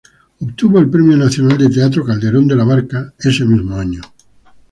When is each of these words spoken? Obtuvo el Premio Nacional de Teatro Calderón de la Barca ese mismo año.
Obtuvo 0.41 0.79
el 0.79 0.89
Premio 0.89 1.15
Nacional 1.15 1.59
de 1.59 1.69
Teatro 1.69 2.03
Calderón 2.03 2.47
de 2.47 2.55
la 2.55 2.63
Barca 2.63 3.13
ese 3.19 3.45
mismo 3.45 3.75
año. 3.77 4.01